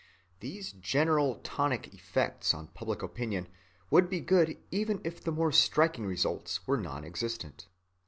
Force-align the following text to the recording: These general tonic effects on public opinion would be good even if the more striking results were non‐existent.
These 0.39 0.71
general 0.71 1.35
tonic 1.43 1.93
effects 1.93 2.55
on 2.55 2.69
public 2.73 3.03
opinion 3.03 3.47
would 3.91 4.09
be 4.09 4.19
good 4.19 4.57
even 4.71 4.99
if 5.03 5.23
the 5.23 5.31
more 5.31 5.51
striking 5.51 6.07
results 6.07 6.65
were 6.65 6.79
non‐existent. 6.79 7.67